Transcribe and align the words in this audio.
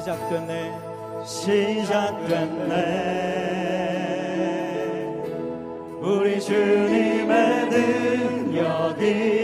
시작됐네. 0.00 0.72
시작됐네. 1.24 2.70
우리 6.00 6.40
주님의 6.40 7.66
능력이 7.68 9.39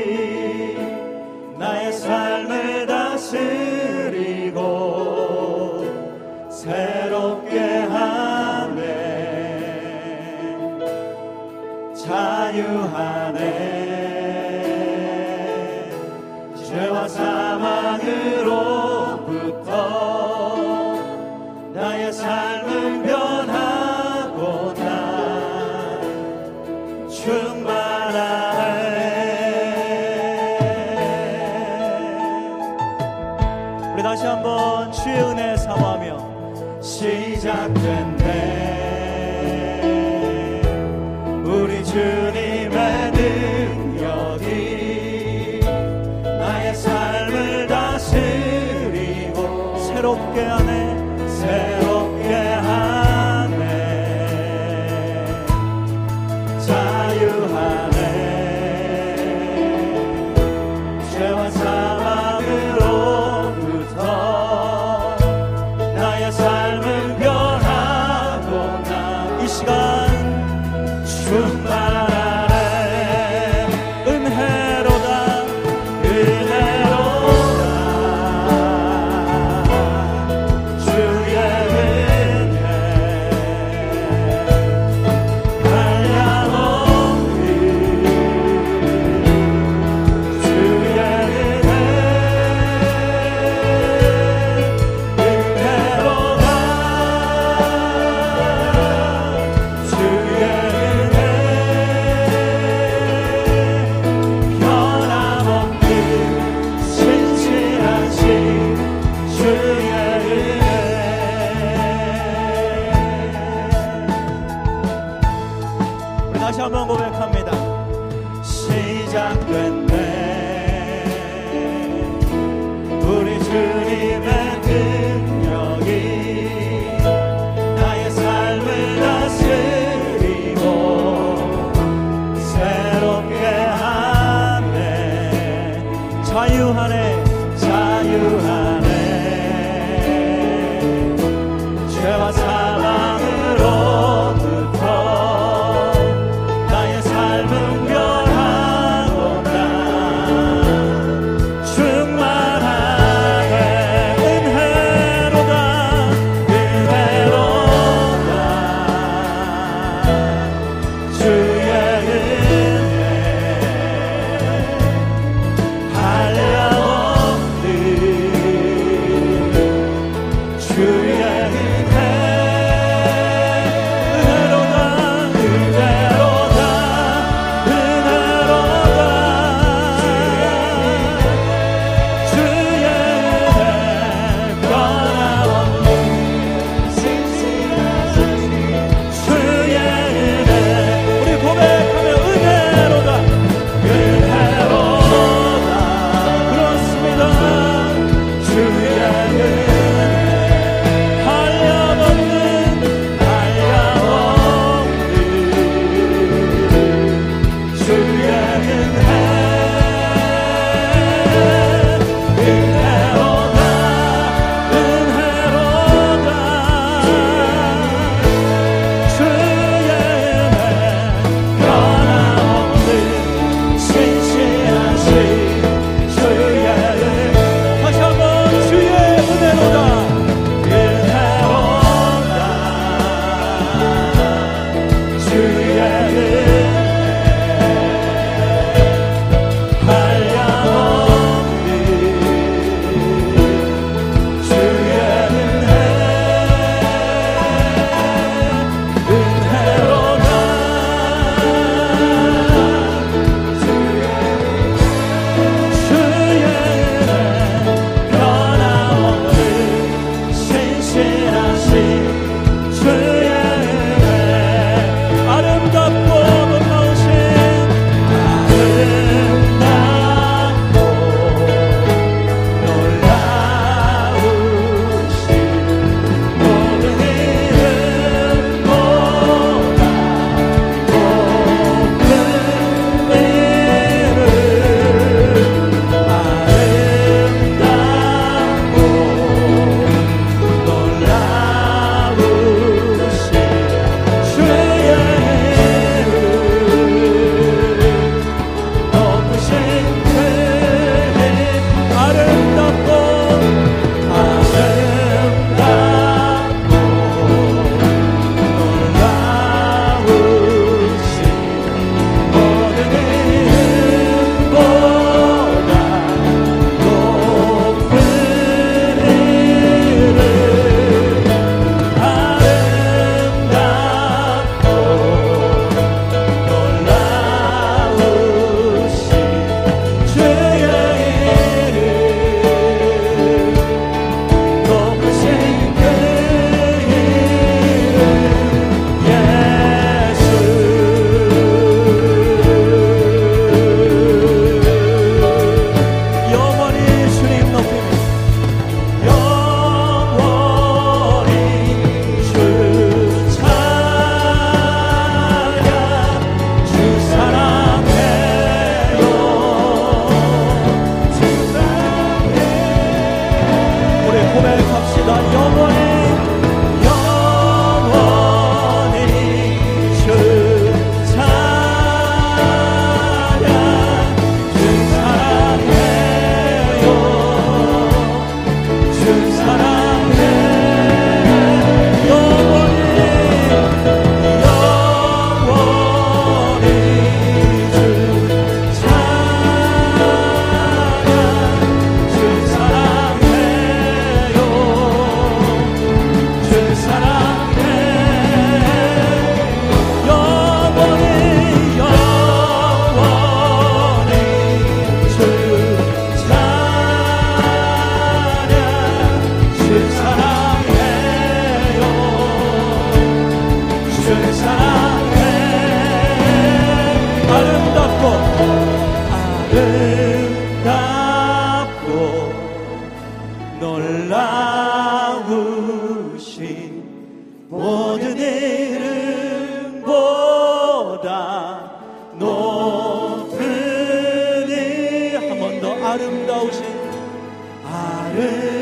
아 438.18 438.55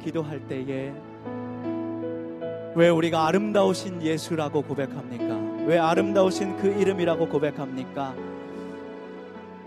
기도할 0.00 0.40
때에 0.48 0.92
왜 2.74 2.88
우리가 2.88 3.26
아름다우신 3.26 4.02
예수라고 4.02 4.62
고백합니까? 4.62 5.64
왜 5.66 5.78
아름다우신 5.78 6.56
그 6.56 6.68
이름이라고 6.68 7.28
고백합니까? 7.28 8.14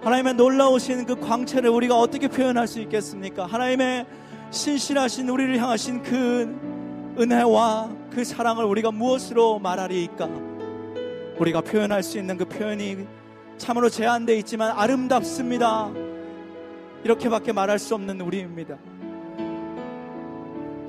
하나님의 0.01 0.33
놀라우신 0.33 1.05
그 1.05 1.19
광채를 1.19 1.69
우리가 1.69 1.97
어떻게 1.97 2.27
표현할 2.27 2.67
수 2.67 2.81
있겠습니까? 2.81 3.45
하나님의 3.45 4.05
신실하신 4.51 5.29
우리를 5.29 5.57
향하신 5.59 6.03
그 6.03 7.15
은혜와 7.19 7.89
그 8.11 8.23
사랑을 8.23 8.65
우리가 8.65 8.91
무엇으로 8.91 9.59
말하리이까? 9.59 10.29
우리가 11.39 11.61
표현할 11.61 12.03
수 12.03 12.17
있는 12.17 12.37
그 12.37 12.45
표현이 12.45 13.05
참으로 13.57 13.89
제한되어 13.89 14.35
있지만 14.37 14.71
아름답습니다. 14.71 15.91
이렇게밖에 17.03 17.51
말할 17.51 17.79
수 17.79 17.95
없는 17.95 18.21
우리입니다. 18.21 18.77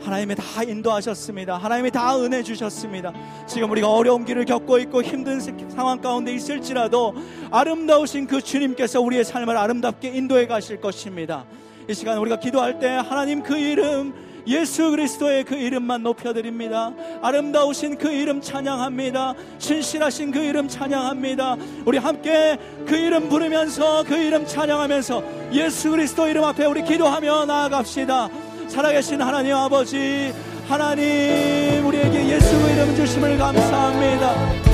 하나님이 0.00 0.34
다 0.34 0.62
인도하셨습니다. 0.62 1.56
하나님이 1.56 1.90
다 1.90 2.18
은혜 2.18 2.42
주셨습니다. 2.42 3.12
지금 3.46 3.70
우리가 3.70 3.90
어려운 3.90 4.24
길을 4.24 4.44
겪고 4.44 4.78
있고 4.78 5.02
힘든 5.02 5.40
상황 5.40 6.00
가운데 6.00 6.32
있을지라도 6.32 7.14
아름다우신 7.50 8.26
그 8.26 8.42
주님께서 8.42 9.00
우리의 9.00 9.24
삶을 9.24 9.56
아름답게 9.56 10.08
인도해 10.08 10.46
가실 10.46 10.80
것입니다. 10.80 11.44
이 11.88 11.94
시간 11.94 12.18
우리가 12.18 12.38
기도할 12.38 12.78
때 12.78 12.88
하나님 12.88 13.42
그 13.42 13.56
이름 13.56 14.14
예수 14.46 14.90
그리스도의 14.90 15.44
그 15.44 15.54
이름만 15.54 16.02
높여드립니다. 16.02 16.92
아름다우신 17.22 17.96
그 17.96 18.10
이름 18.10 18.40
찬양합니다. 18.40 19.34
신실하신 19.58 20.32
그 20.32 20.38
이름 20.40 20.68
찬양합니다. 20.68 21.56
우리 21.86 21.98
함께 21.98 22.58
그 22.86 22.94
이름 22.94 23.28
부르면서 23.28 24.04
그 24.04 24.16
이름 24.16 24.46
찬양하면서 24.46 25.52
예수 25.52 25.90
그리스도 25.90 26.28
이름 26.28 26.44
앞에 26.44 26.66
우리 26.66 26.84
기도하며 26.84 27.46
나아갑시다. 27.46 28.28
살아계신 28.74 29.22
하나님 29.22 29.54
아버지, 29.54 30.34
하나님 30.68 31.86
우리에게 31.86 32.28
예수 32.28 32.56
이름 32.70 32.96
주심을 32.96 33.38
감사합니다. 33.38 34.73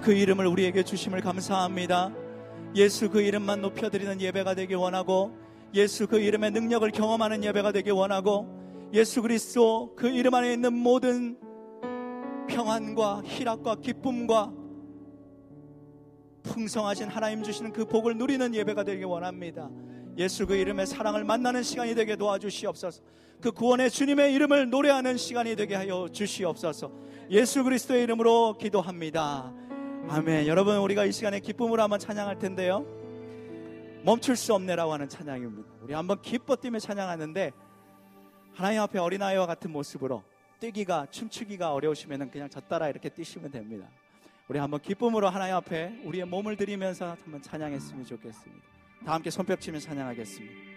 그 0.00 0.12
이름을 0.12 0.46
우리에게 0.46 0.82
주심을 0.82 1.20
감사합니다 1.20 2.12
예수 2.74 3.10
그 3.10 3.20
이름만 3.20 3.60
높여드리는 3.60 4.20
예배가 4.20 4.54
되길 4.54 4.76
원하고 4.76 5.32
예수 5.74 6.06
그 6.06 6.18
이름의 6.18 6.50
능력을 6.52 6.90
경험하는 6.90 7.44
예배가 7.44 7.72
되길 7.72 7.92
원하고 7.92 8.46
예수 8.92 9.22
그리스도 9.22 9.94
그 9.96 10.08
이름 10.08 10.34
안에 10.34 10.52
있는 10.52 10.72
모든 10.72 11.38
평안과 12.48 13.22
희락과 13.24 13.76
기쁨과 13.76 14.52
풍성하신 16.42 17.08
하나님 17.08 17.42
주시는 17.42 17.72
그 17.72 17.84
복을 17.84 18.16
누리는 18.16 18.54
예배가 18.54 18.84
되길 18.84 19.04
원합니다. 19.04 19.68
예수 20.16 20.46
그 20.46 20.54
이름의 20.54 20.86
사랑을 20.86 21.24
만나는 21.24 21.62
시간이 21.62 21.94
되게 21.94 22.16
도와주시옵소서. 22.16 23.02
그 23.40 23.52
구원의 23.52 23.90
주님의 23.90 24.32
이름을 24.34 24.70
노래하는 24.70 25.16
시간이 25.16 25.54
되게 25.54 25.74
하여 25.74 26.08
주시옵소서. 26.10 26.90
예수 27.30 27.62
그리스도의 27.62 28.02
이름으로 28.04 28.56
기도합니다. 28.58 29.52
아멘. 30.10 30.46
여러분 30.46 30.78
우리가 30.78 31.04
이 31.04 31.12
시간에 31.12 31.38
기쁨으로 31.38 31.82
한번 31.82 31.98
찬양할 31.98 32.38
텐데요. 32.38 32.86
멈출 34.04 34.36
수 34.36 34.54
없네라고 34.54 34.92
하는 34.92 35.08
찬양입니다. 35.08 35.68
우리 35.82 35.92
한번 35.92 36.22
기뻐 36.22 36.56
뛰며 36.56 36.78
찬양하는데 36.78 37.52
하나님 38.54 38.80
앞에 38.80 38.98
어린아이와 38.98 39.46
같은 39.46 39.70
모습으로 39.70 40.22
뛰기가 40.60 41.06
춤추기가 41.10 41.74
어려우시면 41.74 42.30
그냥 42.30 42.48
저 42.48 42.60
따라 42.60 42.88
이렇게 42.88 43.10
뛰시면 43.10 43.50
됩니다. 43.50 43.86
우리 44.48 44.58
한번 44.58 44.80
기쁨으로 44.80 45.28
하나님 45.28 45.54
앞에 45.56 46.00
우리의 46.04 46.24
몸을 46.24 46.56
들이면서 46.56 47.16
한번 47.22 47.42
찬양했으면 47.42 48.06
좋겠습니다. 48.06 48.66
다 49.04 49.12
함께 49.12 49.28
손뼉 49.30 49.60
치며 49.60 49.78
찬양하겠습니다. 49.78 50.68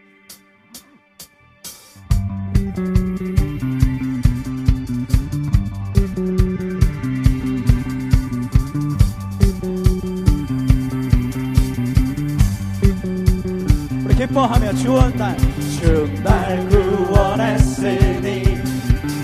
기뻐하며 14.21 14.73
주원날 14.73 15.35
주날 15.79 16.69
구원했으니 16.69 18.43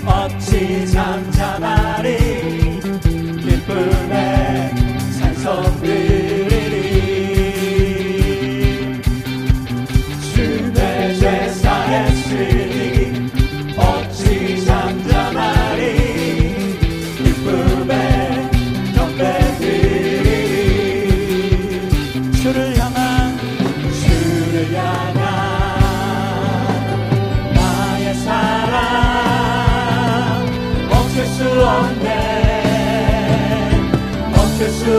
어찌 0.04 0.90
잠잠하리? 0.90 2.80
기쁨에 3.40 4.37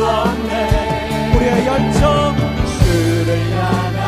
없네. 0.06 1.34
우리의 1.36 1.66
열정 1.68 2.36
주를 2.80 3.30
향한 3.52 4.00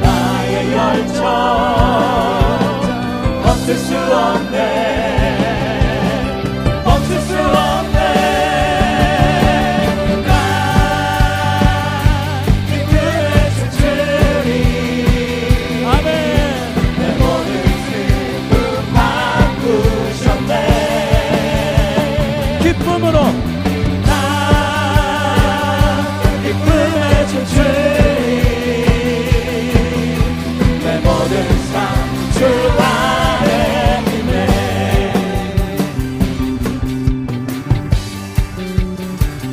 나의 0.00 0.72
열정. 0.72 1.24
버틸 3.42 3.76
수 3.76 3.96
없네. 3.96 5.15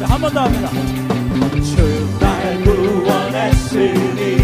한 0.08 0.20
번 0.22 0.34
더 0.34 0.42
합니다. 0.42 0.70
출발 1.62 2.62
구원했으니 2.64 4.43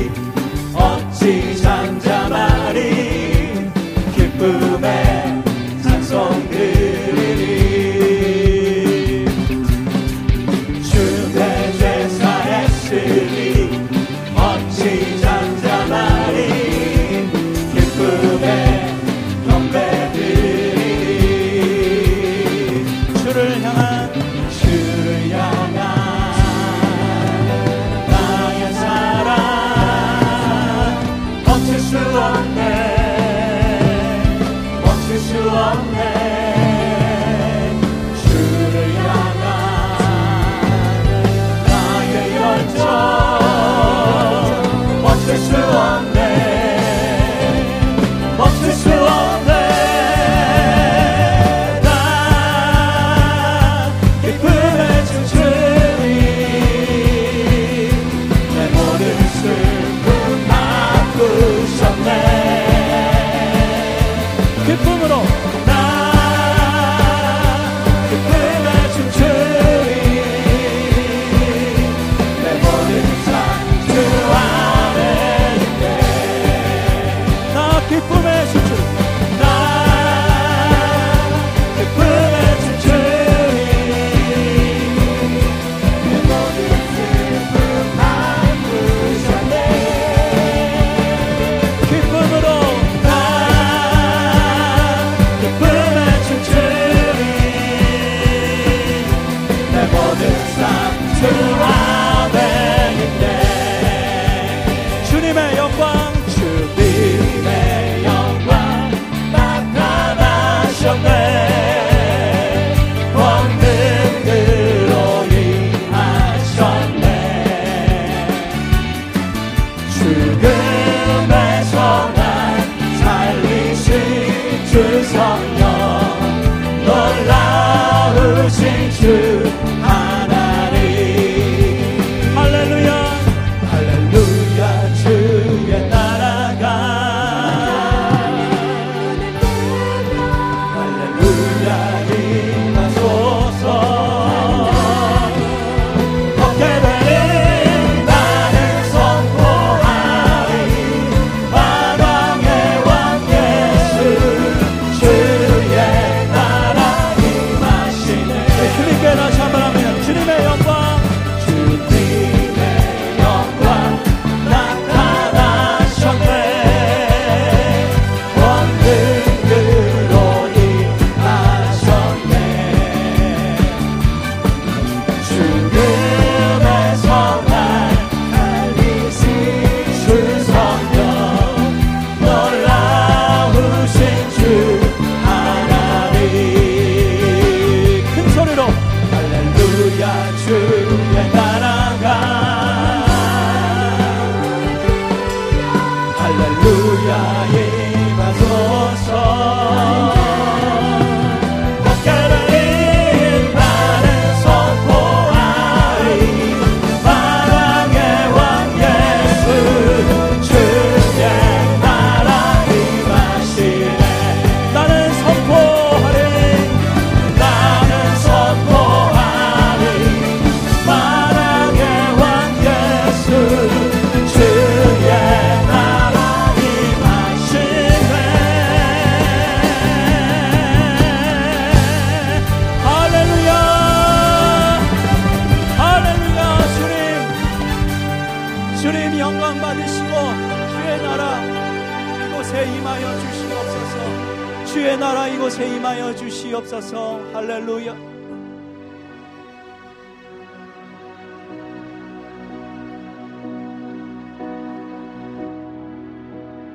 주옵소서. 246.79 247.19
할렐루야. 247.33 248.09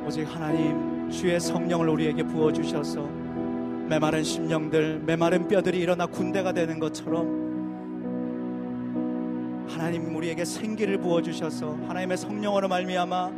오직 0.07 0.23
하나님 0.25 1.11
주의 1.11 1.41
성령을 1.41 1.89
우리에게 1.89 2.23
부어주셔서 2.23 3.03
메마른 3.89 4.23
심령들 4.23 5.01
메마른 5.05 5.49
뼈들이 5.49 5.81
일어나 5.81 6.07
군대가 6.07 6.53
되는 6.53 6.79
것처럼 6.79 7.43
하나님 9.69 10.15
우리에게 10.15 10.45
생기를 10.45 10.99
부어주셔서 10.99 11.79
하나님의 11.89 12.17
성령으로 12.19 12.69
말미암아 12.69 13.33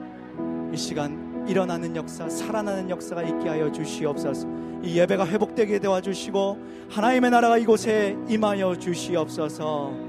이 0.73 0.77
시간 0.77 1.26
일어나는 1.47 1.95
역사, 1.97 2.29
살아나는 2.29 2.91
역사가 2.91 3.23
있게 3.23 3.49
하여 3.49 3.71
주시옵소서. 3.71 4.47
이 4.83 4.99
예배가 4.99 5.27
회복되게 5.27 5.79
도와 5.79 6.01
주시고 6.01 6.59
하나님의 6.91 7.31
나라가 7.31 7.57
이곳에 7.59 8.17
임하여 8.29 8.77
주시옵소서. 8.79 10.07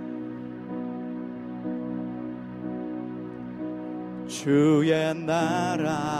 주의 4.28 5.16
나라가 5.16 6.18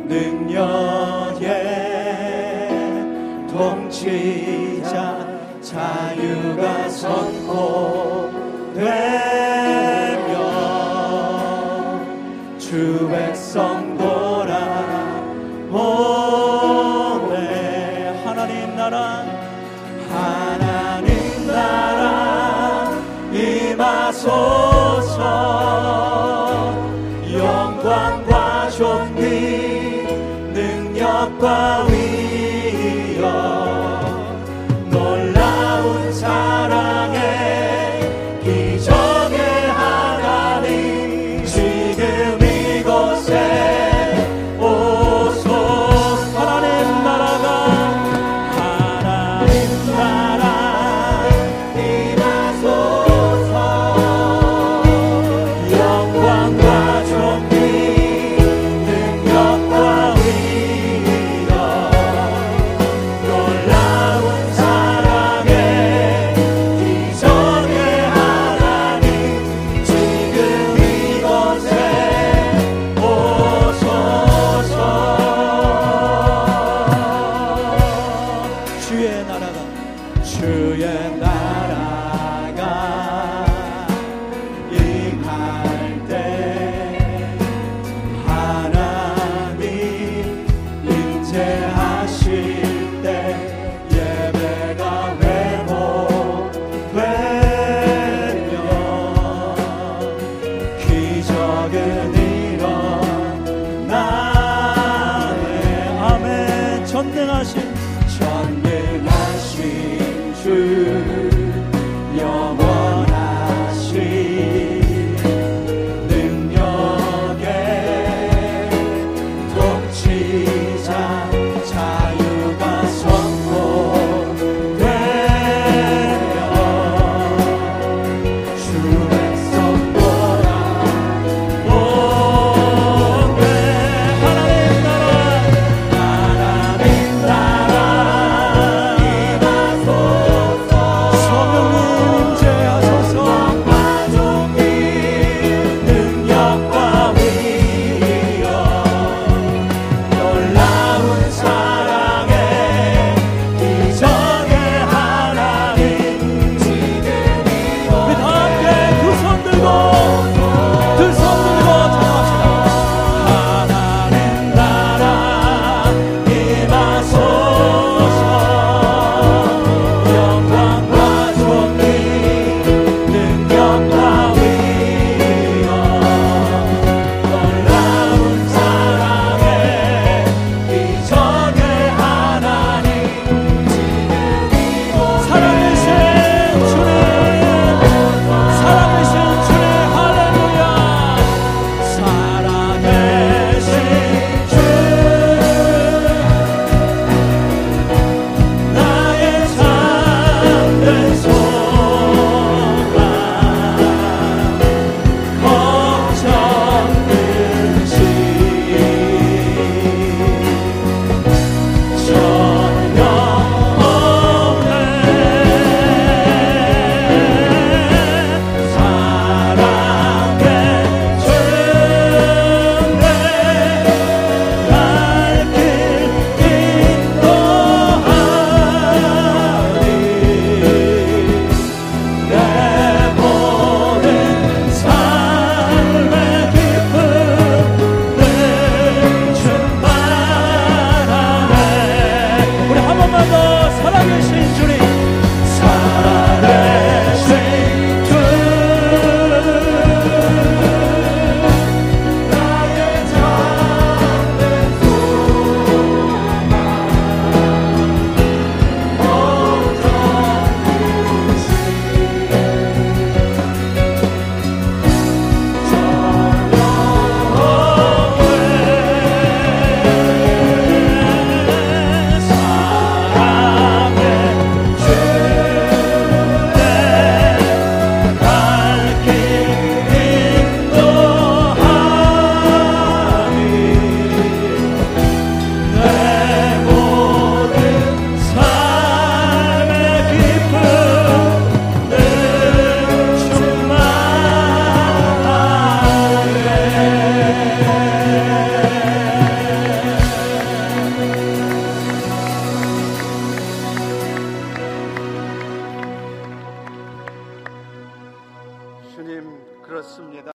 능력의 0.09 1.47
통치자 3.49 4.65
자유가 6.57 6.88
선포되 6.88 8.47